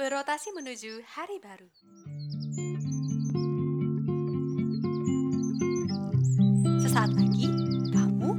[0.00, 1.68] berotasi menuju hari baru.
[6.80, 7.44] Sesaat lagi,
[7.92, 8.30] kamu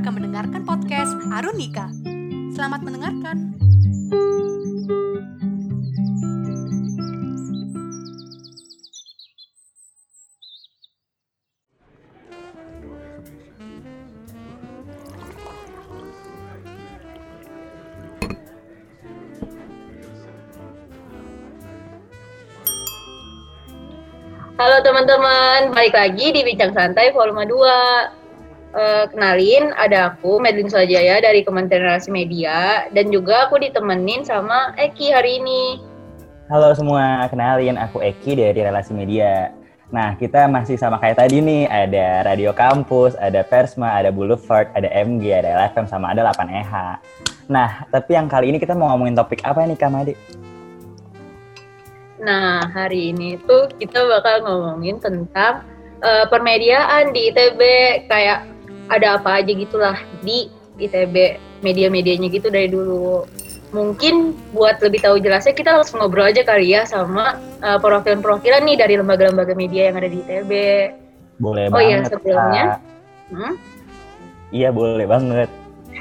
[0.00, 1.92] akan mendengarkan podcast Arunika.
[2.56, 3.49] Selamat mendengarkan.
[24.60, 28.76] Halo teman-teman, balik lagi di Bincang Santai volume 2.
[28.76, 34.76] Eh, kenalin, ada aku, Medlin Sajaya dari Kementerian Relasi Media, dan juga aku ditemenin sama
[34.76, 35.80] Eki hari ini.
[36.52, 39.48] Halo semua, kenalin aku Eki dari Relasi Media.
[39.88, 44.92] Nah, kita masih sama kayak tadi nih, ada Radio Kampus, ada Persma, ada Boulevard, ada
[44.92, 47.00] MG, ada LFM, sama ada 8EH.
[47.48, 50.12] Nah, tapi yang kali ini kita mau ngomongin topik apa nih, Kak Madi?
[52.20, 55.64] Nah, hari ini tuh kita bakal ngomongin tentang
[56.04, 57.60] eh, permediaan di ITB,
[58.12, 58.44] kayak
[58.92, 63.24] ada apa aja gitulah di ITB, media-medianya gitu dari dulu.
[63.70, 68.76] Mungkin buat lebih tahu jelasnya kita langsung ngobrol aja kali ya sama eh, perwakilan-perwakilan nih
[68.76, 70.52] dari lembaga-lembaga media yang ada di ITB.
[71.40, 72.64] Boleh Oh iya, banget, sebelumnya.
[72.68, 72.78] Kak.
[73.32, 73.54] Hmm?
[74.52, 75.48] Iya, boleh banget.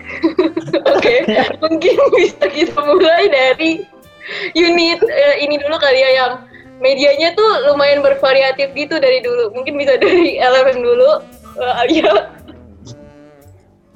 [0.99, 1.15] Oke,
[1.63, 3.87] mungkin bisa kita mulai dari
[4.67, 6.33] unit eh, ini dulu kali ya yang
[6.79, 9.51] medianya tuh lumayan bervariatif gitu dari dulu.
[9.51, 11.23] Mungkin bisa dari LFM dulu.
[11.59, 12.31] Alia.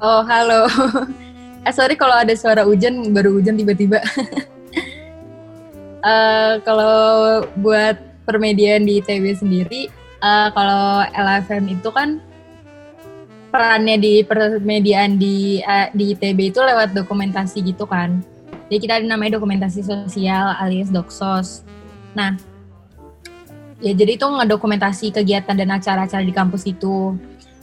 [0.03, 0.67] Oh, halo.
[1.63, 4.03] Eh, sorry kalau ada suara hujan, baru hujan tiba-tiba.
[6.03, 7.95] Eh, kalau buat
[8.27, 9.87] permediaan di ITB sendiri,
[10.19, 12.19] eh, kalau LFM itu kan
[13.47, 18.19] perannya di permediaan di eh, di ITB itu lewat dokumentasi gitu kan.
[18.73, 21.61] Jadi kita ada namanya dokumentasi sosial alias doksos.
[22.17, 22.33] Nah,
[23.77, 27.13] ya jadi itu ngedokumentasi kegiatan dan acara-acara di kampus itu.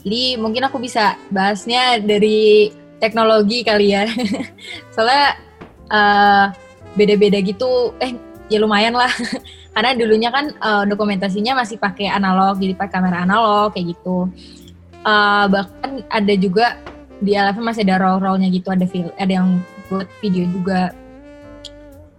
[0.07, 2.71] Jadi mungkin aku bisa bahasnya dari
[3.03, 4.07] teknologi kali ya.
[4.95, 5.35] Soalnya
[5.91, 6.45] eh,
[6.95, 8.15] beda-beda gitu, eh
[8.47, 9.11] ya lumayan lah.
[9.75, 14.31] Karena dulunya kan eh, dokumentasinya masih pakai analog, jadi pakai kamera analog kayak gitu.
[15.03, 16.79] Eh, bahkan ada juga
[17.19, 18.87] di LFM masih ada roll-rollnya gitu, ada
[19.19, 19.59] ada yang
[19.91, 20.95] buat video juga.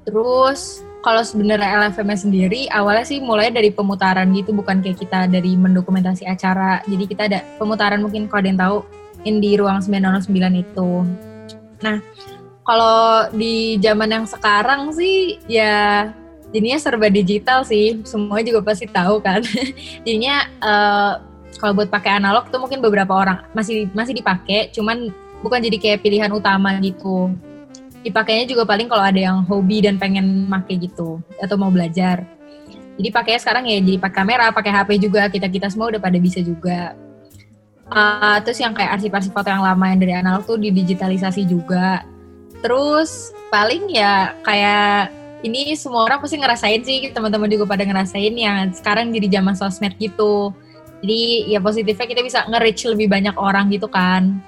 [0.03, 5.59] Terus kalau sebenarnya LFM sendiri awalnya sih mulai dari pemutaran gitu bukan kayak kita dari
[5.59, 6.83] mendokumentasi acara.
[6.87, 8.77] Jadi kita ada pemutaran mungkin kalau ada yang tahu
[9.27, 10.91] yang di ruang 909 itu.
[11.83, 11.99] Nah
[12.63, 16.11] kalau di zaman yang sekarang sih ya
[16.55, 17.99] jadinya serba digital sih.
[18.07, 19.43] Semua juga pasti tahu kan.
[20.07, 21.13] Jadinya eh,
[21.59, 25.15] kalau buat pakai analog tuh mungkin beberapa orang masih masih dipakai cuman
[25.47, 27.31] bukan jadi kayak pilihan utama gitu
[28.03, 32.27] dipakainya juga paling kalau ada yang hobi dan pengen make gitu atau mau belajar.
[32.99, 36.19] Jadi pakainya sekarang ya jadi pakai kamera, pakai HP juga kita kita semua udah pada
[36.21, 36.93] bisa juga.
[37.93, 42.05] Uh, terus yang kayak arsip-arsip foto yang lama yang dari analog tuh didigitalisasi juga.
[42.61, 45.13] Terus paling ya kayak
[45.43, 49.97] ini semua orang pasti ngerasain sih teman-teman juga pada ngerasain yang sekarang jadi zaman sosmed
[49.99, 50.53] gitu.
[51.03, 54.39] Jadi ya positifnya kita bisa nge-reach lebih banyak orang gitu kan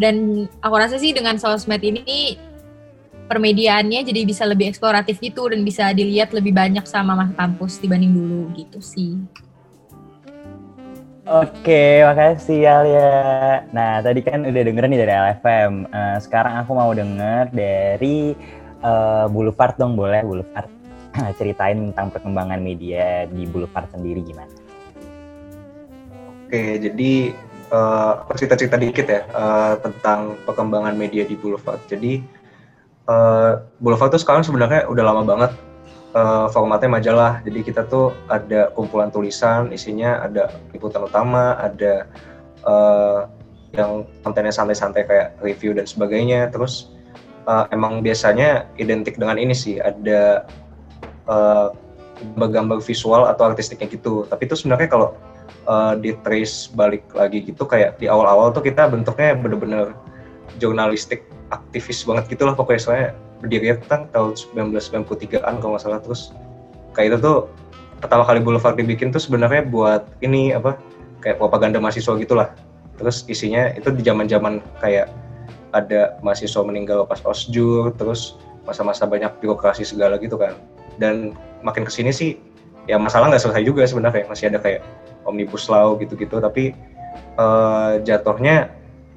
[0.00, 2.38] dan aku rasa sih dengan sosmed ini
[3.24, 8.12] permediaannya jadi bisa lebih eksploratif gitu dan bisa dilihat lebih banyak sama mas kampus dibanding
[8.12, 9.16] dulu gitu sih.
[11.24, 13.64] Oke, makasih Alia.
[13.72, 15.88] Nah, tadi kan udah denger nih dari LFM.
[15.88, 18.36] Eh, sekarang aku mau denger dari
[18.84, 20.68] eh, Boulevard dong, boleh Boulevard.
[21.40, 24.52] Ceritain tentang perkembangan media di Boulevard sendiri gimana?
[26.44, 27.32] Oke, jadi
[27.74, 31.80] aku cerita-cerita dikit ya eh, tentang perkembangan media di Boulevard.
[31.88, 32.20] Jadi
[33.08, 35.52] eh, Boulevard tuh sekarang sebenarnya udah lama banget
[36.14, 37.32] eh, formatnya majalah.
[37.42, 42.06] Jadi kita tuh ada kumpulan tulisan, isinya ada liputan utama, ada
[42.62, 43.20] eh,
[43.74, 46.52] yang kontennya santai-santai kayak review dan sebagainya.
[46.52, 46.94] Terus
[47.48, 50.46] eh, emang biasanya identik dengan ini sih, ada
[51.26, 51.68] eh,
[52.14, 54.24] gambar-gambar visual atau artistiknya gitu.
[54.30, 55.18] Tapi itu sebenarnya kalau
[55.66, 59.92] uh, di trace balik lagi gitu kayak di awal-awal tuh kita bentuknya bener-bener
[60.60, 62.80] jurnalistik aktivis banget gitu lah pokoknya.
[62.80, 63.08] Soalnya
[63.44, 66.32] berdiri kan tahun 1993an kalau nggak salah terus
[66.96, 67.38] kayak itu tuh
[68.00, 70.80] pertama kali Boulevard dibikin tuh sebenarnya buat ini apa
[71.20, 72.48] kayak propaganda mahasiswa gitulah
[72.96, 75.10] terus isinya itu di zaman-zaman kayak
[75.74, 80.56] ada mahasiswa meninggal pas osjur terus masa-masa banyak birokrasi segala gitu kan.
[80.96, 81.34] Dan
[81.66, 82.38] makin ke sini sih
[82.86, 84.24] ya masalah nggak selesai juga sebenarnya.
[84.30, 84.80] Masih ada kayak
[85.24, 86.72] omnibus law gitu-gitu tapi
[87.36, 88.72] eh, jatuhnya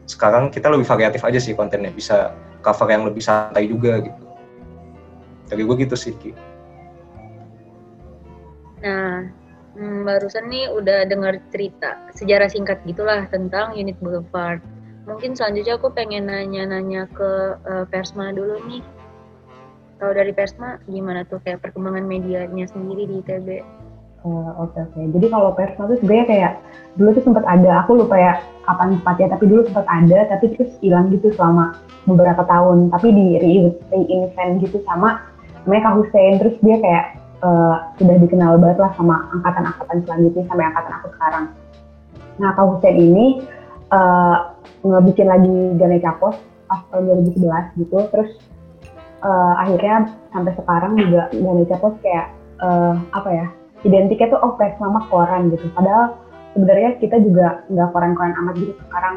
[0.07, 2.31] sekarang kita lebih variatif aja sih kontennya bisa
[2.63, 4.27] cover yang lebih santai juga gitu
[5.47, 6.31] dari gue gitu sih Ki.
[8.83, 9.25] Nah,
[9.73, 14.61] hmm, barusan nih udah dengar cerita sejarah singkat gitulah tentang unit Boulevard.
[15.07, 17.31] Mungkin selanjutnya aku pengen nanya-nanya ke
[17.63, 18.83] uh, Persma dulu nih.
[19.97, 23.47] Kalau dari Persma gimana tuh kayak perkembangan medianya sendiri di ITB?
[24.27, 24.81] Oke uh, oke.
[24.91, 25.05] Okay.
[25.15, 26.53] Jadi kalau Persma tuh sebenarnya kayak
[26.99, 28.33] dulu tuh sempat ada, aku lupa ya
[28.67, 32.91] kapan tepatnya, tapi dulu sempat ada, tapi terus hilang gitu selama beberapa tahun.
[32.91, 35.23] Tapi di reinvent gitu sama
[35.63, 37.05] namanya Kak Hussein, terus dia kayak
[37.43, 41.45] uh, sudah dikenal banget lah sama angkatan-angkatan selanjutnya sampai angkatan aku sekarang.
[42.39, 43.25] Nah Kak Hussein ini
[43.91, 44.35] uh,
[44.83, 48.31] ngebikin lagi Ganesha Post pas tahun 2011 gitu, terus
[49.23, 52.27] uh, akhirnya sampai sekarang juga Ganesha Post kayak
[52.59, 53.47] uh, apa ya
[53.85, 55.69] identiknya tuh oh kayak sama koran gitu.
[55.73, 56.17] Padahal
[56.57, 58.73] sebenarnya kita juga nggak koran-koran amat gitu.
[58.89, 59.15] Sekarang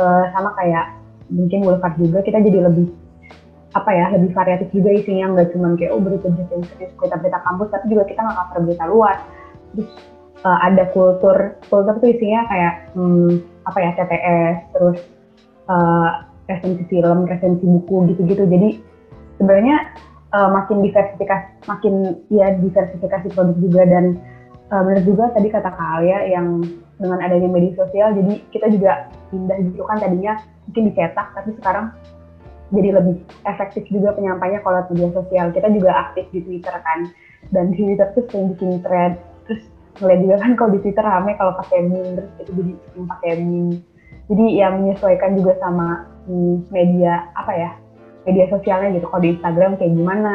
[0.00, 0.96] uh, sama kayak
[1.28, 2.88] mungkin Boulevard juga kita jadi lebih
[3.76, 5.36] apa ya lebih variatif juga isinya.
[5.36, 8.84] Nggak cuma kayak oh berita-berita yang serius berita-berita kampus tapi juga kita nggak cover berita
[8.88, 9.16] luar.
[9.76, 9.90] Terus
[10.46, 11.36] uh, ada kultur
[11.68, 13.30] kultur tuh isinya kayak hmm,
[13.68, 14.98] apa ya TTS terus
[15.68, 18.48] uh, resensi film resensi buku gitu-gitu.
[18.48, 18.68] Jadi
[19.36, 19.76] sebenarnya
[20.32, 21.94] uh, makin diversifikasi makin
[22.32, 24.04] ya diversifikasi produk juga dan
[24.72, 26.64] uh, benar juga tadi kata Kak Alia yang
[26.98, 30.34] dengan adanya media sosial jadi kita juga pindah gitu kan tadinya
[30.66, 31.94] mungkin dicetak tapi sekarang
[32.68, 35.48] jadi lebih efektif juga penyampainya kalau media sosial.
[35.56, 37.08] Kita juga aktif di Twitter kan,
[37.52, 39.16] dan di Twitter tuh sering bikin thread,
[39.48, 39.64] terus
[39.98, 42.72] ngeliat juga kan kalau di Twitter rame kalau pakai meme, terus itu jadi
[43.08, 43.80] pakai meme.
[44.28, 46.04] Jadi ya menyesuaikan juga sama
[46.68, 47.70] media apa ya,
[48.28, 49.08] media sosialnya gitu.
[49.08, 50.32] Kalau di Instagram kayak gimana,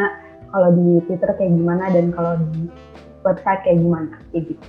[0.49, 2.67] kalau di Twitter kayak gimana, dan kalau di
[3.21, 4.65] website kayak gimana, kayak gitu.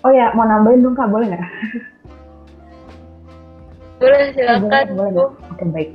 [0.00, 1.44] Oh ya, mau nambahin dong kak, boleh nggak?
[4.00, 4.96] Boleh, silakan.
[4.96, 5.28] Boleh, boleh.
[5.52, 5.92] Oke, baik.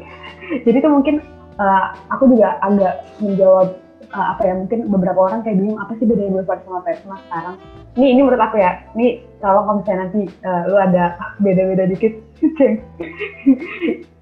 [0.62, 1.26] Jadi itu mungkin
[1.58, 3.82] uh, aku juga agak menjawab
[4.14, 7.56] uh, apa ya mungkin beberapa orang kayak bingung apa sih bedanya Boulevard sama Persma sekarang.
[7.98, 8.72] Ini ini menurut aku ya.
[8.94, 11.04] Ini kalau kalau misalnya nanti uh, lu ada
[11.44, 12.14] beda-beda dikit,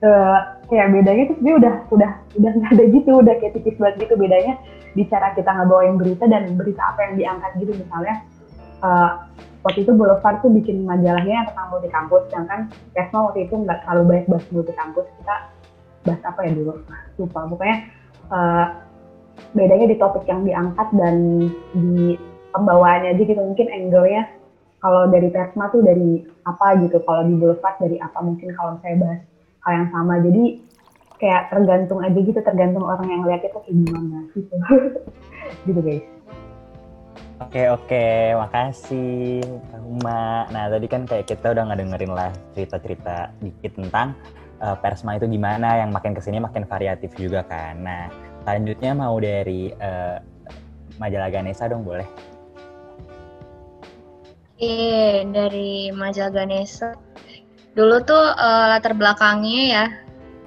[0.03, 0.37] uh,
[0.69, 4.13] kayak bedanya tuh dia udah udah udah nggak ada gitu, udah kayak tipis banget gitu.
[4.19, 4.53] Bedanya
[4.93, 7.71] di cara kita ngebawain berita dan berita apa yang diangkat gitu.
[7.77, 8.15] Misalnya.
[8.83, 9.31] Uh,
[9.63, 13.79] waktu itu Boulevard tuh bikin majalahnya yang tentang multi kampus, sedangkan Kesma waktu itu nggak
[13.87, 15.35] terlalu banyak bahas multi kampus, kita
[16.03, 16.73] bahas apa ya dulu,
[17.15, 17.39] lupa.
[17.47, 17.77] Pokoknya
[18.27, 18.65] uh,
[19.55, 21.15] bedanya di topik yang diangkat dan
[21.71, 22.19] di
[22.51, 24.21] pembawaannya aja gitu, mungkin angle-nya
[24.83, 28.99] kalau dari Persma tuh dari apa gitu, kalau di Boulevard dari apa mungkin kalau saya
[28.99, 29.23] bahas
[29.63, 30.43] hal yang sama, jadi
[31.23, 34.55] kayak tergantung aja gitu, tergantung orang yang lihat itu kayak gimana gitu,
[35.71, 36.05] gitu guys.
[37.39, 38.07] Oke oke,
[38.43, 39.39] makasih
[39.87, 40.51] Uma.
[40.51, 44.19] Nah tadi kan kayak kita udah ngedengerin lah cerita-cerita dikit tentang
[44.59, 47.79] uh, Persma itu gimana, yang makin ke sini makin variatif juga kan.
[47.79, 48.11] Nah
[48.43, 50.19] selanjutnya mau dari uh,
[50.99, 52.32] majalah Ganesha dong boleh?
[54.63, 56.95] Oke, dari majalah Ganesha.
[57.75, 59.85] Dulu tuh uh, latar belakangnya ya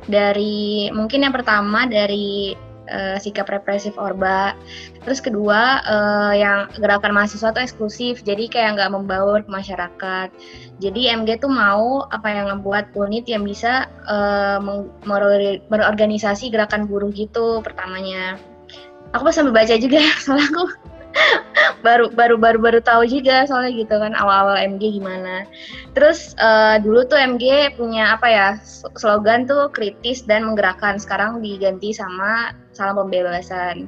[0.08, 2.56] dari mungkin yang pertama dari
[2.88, 4.56] uh, sikap represif Orba.
[5.04, 10.32] Terus kedua uh, yang gerakan mahasiswa itu eksklusif, jadi kayak nggak membaur ke masyarakat.
[10.80, 14.64] Jadi MG tuh mau apa yang membuat unit yang bisa uh,
[15.68, 18.40] berorganisasi gerakan buruh gitu pertamanya.
[19.12, 20.95] Aku sambil baca juga, soalnya aku
[21.86, 25.46] baru baru baru baru tahu juga soalnya gitu kan awal-awal MG gimana.
[25.94, 28.48] Terus uh, dulu tuh MG punya apa ya
[28.96, 30.98] slogan tuh kritis dan menggerakkan.
[30.98, 33.86] Sekarang diganti sama salam pembebasan.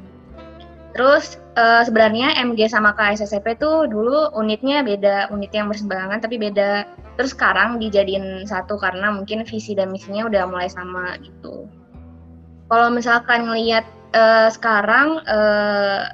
[0.97, 6.88] Terus uh, sebenarnya MG sama KSSP tuh dulu unitnya beda, unit yang berseberangan tapi beda.
[7.20, 11.66] Terus sekarang dijadiin satu karena mungkin visi dan misinya udah mulai sama gitu.
[12.68, 13.85] Kalau misalkan ngelihat
[14.16, 16.08] uh, sekarang uh,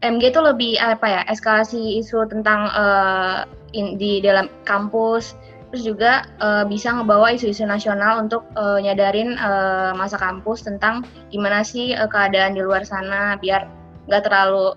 [0.00, 3.44] MG itu lebih apa ya eskalasi isu tentang uh,
[3.76, 5.36] in, di dalam kampus.
[5.70, 11.62] Terus juga uh, bisa ngebawa isu-isu nasional untuk uh, nyadarin uh, masa kampus tentang gimana
[11.62, 13.70] sih uh, keadaan di luar sana biar
[14.10, 14.74] nggak terlalu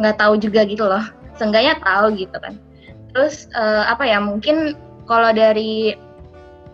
[0.00, 1.04] nggak tahu juga gitu loh.
[1.36, 2.56] Seenggaknya tahu gitu kan.
[3.12, 5.98] Terus uh, apa ya mungkin kalau dari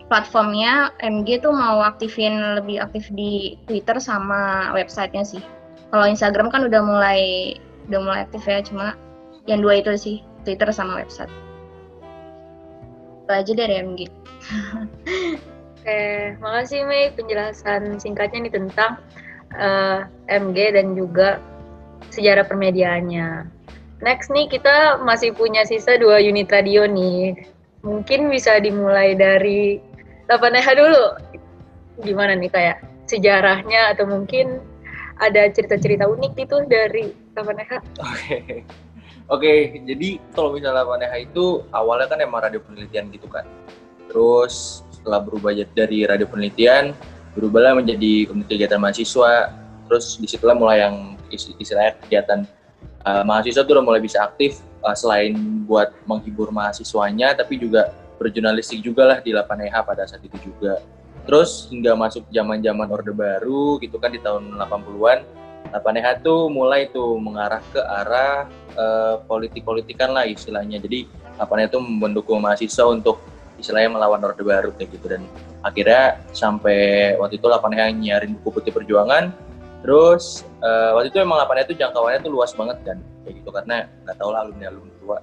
[0.05, 5.41] platformnya MG tuh mau aktifin lebih aktif di Twitter sama websitenya sih
[5.95, 7.55] kalau Instagram kan udah mulai
[7.87, 8.99] udah mulai aktif ya, cuma
[9.47, 11.31] yang dua itu sih, Twitter sama website.
[13.23, 13.99] Itu aja dari MG.
[15.79, 16.03] Oke,
[16.43, 18.99] makasih Mei penjelasan singkatnya nih tentang
[19.55, 21.39] uh, eh, MG dan juga
[22.11, 23.47] sejarah permediaannya.
[24.03, 27.39] Next nih kita masih punya sisa dua unit radio nih.
[27.87, 29.79] Mungkin bisa dimulai dari
[30.27, 30.41] 8
[30.75, 31.05] dulu.
[32.03, 34.74] Gimana nih kayak sejarahnya atau mungkin
[35.19, 37.79] ada cerita-cerita unik gitu dari Lapaneha.
[38.03, 38.63] Oke.
[39.25, 43.47] Oke, jadi kalau misalnya Lapaneha itu awalnya kan emang radio penelitian gitu kan.
[44.05, 46.93] Terus setelah berubah dari radio penelitian,
[47.33, 49.49] berubahlah menjadi kegiatan mahasiswa.
[49.89, 52.45] Terus di situlah mulai yang is- istilahnya kegiatan
[53.01, 55.33] uh, mahasiswa tuh udah mulai bisa aktif uh, selain
[55.65, 60.81] buat menghibur mahasiswanya, tapi juga berjurnalistik juga lah di Lapaneha pada saat itu juga.
[61.25, 65.19] Terus hingga masuk zaman-zaman Orde Baru gitu kan di tahun 80-an,
[65.73, 68.45] Lapaneha tuh mulai tuh mengarah ke arah
[68.77, 70.77] eh, politik-politikan lah istilahnya.
[70.77, 71.09] Jadi
[71.41, 73.19] Lapaneha tuh mendukung mahasiswa untuk
[73.57, 75.25] istilahnya melawan Orde Baru kayak gitu dan
[75.65, 79.33] akhirnya sampai waktu itu Lapaneha nyiarin buku putih perjuangan.
[79.81, 83.89] Terus eh, waktu itu emang Lapaneha tuh jangkauannya tuh luas banget kan kayak gitu karena
[84.05, 85.19] nggak tahu lah alumni alumni tua.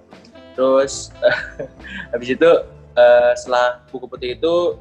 [0.58, 1.14] Terus
[2.12, 2.50] habis itu
[2.98, 4.76] eh, setelah buku putih itu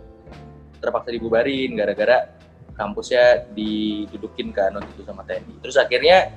[0.82, 2.34] terpaksa dibubarin gara-gara
[2.76, 5.54] kampusnya didudukin kan waktu itu sama TNI.
[5.62, 6.34] Terus akhirnya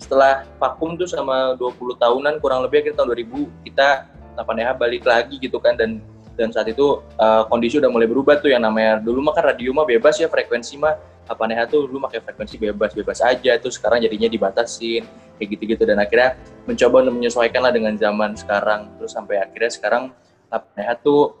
[0.00, 3.88] setelah vakum tuh sama 20 tahunan kurang lebih akhir tahun 2000 kita
[4.34, 5.78] Lapaneha balik lagi gitu kan.
[5.78, 6.02] Dan
[6.34, 9.70] dan saat itu uh, kondisi udah mulai berubah tuh yang namanya dulu mah kan radio
[9.70, 13.54] mah bebas ya frekuensi mah Lapaneha tuh dulu pakai frekuensi bebas bebas aja.
[13.60, 15.06] Tuh sekarang jadinya dibatasin
[15.38, 15.84] kayak gitu-gitu.
[15.86, 16.36] Dan akhirnya
[16.66, 18.92] mencoba untuk menyesuaikan lah dengan zaman sekarang.
[18.98, 20.02] Terus sampai akhirnya sekarang
[20.50, 21.38] Lapaneha tuh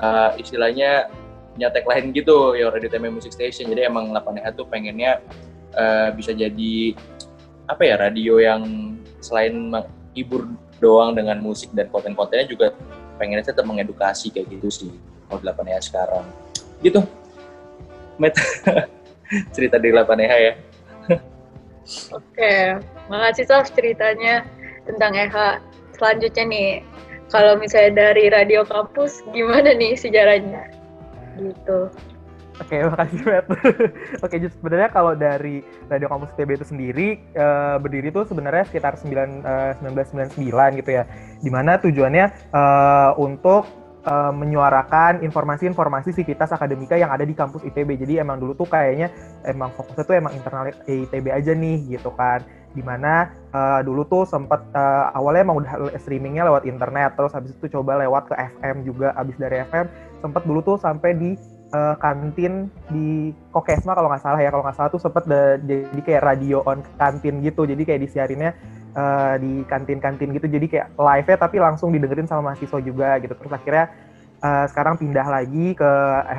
[0.00, 1.12] uh, istilahnya
[1.58, 5.18] nyatek lain gitu ya Radio TM Music Station jadi emang Lapaneha tuh pengennya
[5.74, 6.94] uh, bisa jadi
[7.66, 10.50] apa ya radio yang selain menghibur
[10.82, 12.74] doang dengan musik dan konten-kontennya juga
[13.20, 14.92] pengennya tetap mengedukasi kayak gitu sih
[15.28, 16.24] kalau di Lapaneha sekarang
[16.80, 17.04] gitu
[18.20, 18.34] Met
[19.54, 20.54] cerita di Lapaneha ya
[22.14, 22.78] Oke,
[23.10, 24.46] makasih Sof ceritanya
[24.86, 25.58] tentang EHA.
[25.98, 26.70] Selanjutnya nih,
[27.34, 30.79] kalau misalnya dari radio kampus, gimana nih sejarahnya?
[31.38, 31.78] Gitu.
[32.60, 33.46] Oke, makasih Matt.
[34.24, 39.00] Oke, just sebenarnya kalau dari Radio Kampus ITB itu sendiri eh, berdiri tuh sebenarnya sekitar
[39.00, 41.08] 9, eh, 1999 gitu ya.
[41.40, 43.64] Di mana tujuannya eh, untuk
[44.04, 47.96] eh, menyuarakan informasi-informasi sivitas akademika yang ada di kampus ITB.
[47.96, 49.08] Jadi emang dulu tuh kayaknya
[49.48, 52.44] emang fokusnya tuh emang internal ITB aja nih gitu kan.
[52.70, 57.50] Di mana eh, dulu tuh sempat eh, awalnya emang udah streamingnya lewat internet, terus habis
[57.54, 59.10] itu coba lewat ke FM juga.
[59.18, 59.86] Habis dari FM
[60.22, 61.34] sempat dulu tuh sampai di
[61.74, 64.54] eh, kantin di Kokesma kalau nggak salah ya.
[64.54, 67.66] Kalau nggak salah tuh sempet da- jadi kayak radio on kantin gitu.
[67.66, 68.50] Jadi kayak disiarinnya
[68.94, 70.46] eh, di kantin-kantin gitu.
[70.46, 73.34] Jadi kayak live-nya tapi langsung didengerin sama mahasiswa juga gitu.
[73.34, 73.90] Terus akhirnya
[74.40, 75.90] eh, sekarang pindah lagi ke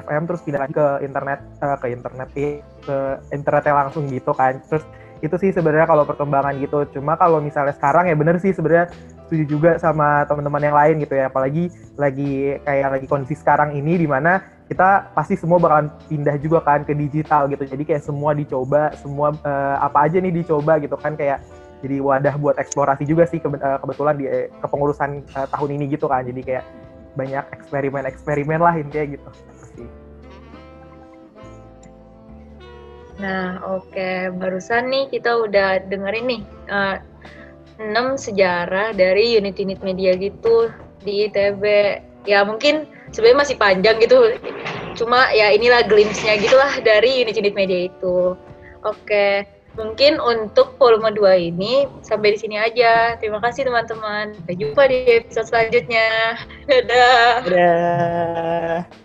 [0.08, 2.56] FM terus pindah lagi ke internet eh, ke internet eh,
[2.88, 2.98] ke
[3.36, 4.60] internetnya langsung gitu kan.
[4.68, 4.84] Terus
[5.22, 6.84] itu sih sebenarnya kalau perkembangan gitu.
[6.98, 8.90] Cuma kalau misalnya sekarang ya bener sih sebenarnya
[9.30, 11.30] setuju juga sama teman-teman yang lain gitu ya.
[11.30, 16.66] Apalagi lagi kayak lagi kondisi sekarang ini di mana kita pasti semua bakalan pindah juga
[16.66, 17.64] kan ke digital gitu.
[17.64, 21.14] Jadi kayak semua dicoba semua eh, apa aja nih dicoba gitu kan.
[21.14, 21.46] Kayak
[21.82, 26.26] jadi wadah buat eksplorasi juga sih eh, kebetulan di eh, kepengurusan tahun ini gitu kan.
[26.26, 26.66] Jadi kayak
[27.16, 29.30] banyak eksperimen-eksperimen lah intinya gitu
[29.78, 29.88] sih.
[33.20, 34.32] Nah, oke.
[34.40, 36.42] Barusan nih kita udah dengerin nih
[37.82, 40.70] 6 sejarah dari unit-unit media gitu
[41.02, 41.64] di ITB.
[42.30, 44.38] Ya mungkin sebenarnya masih panjang gitu.
[44.94, 48.38] Cuma ya inilah glimpse-nya gitulah dari unit-unit media itu.
[48.86, 49.50] Oke.
[49.72, 53.16] Mungkin untuk volume 2 ini sampai di sini aja.
[53.18, 54.36] Terima kasih teman-teman.
[54.36, 56.36] Sampai jumpa di episode selanjutnya.
[56.68, 57.34] Dadah.
[57.48, 59.01] Dadah.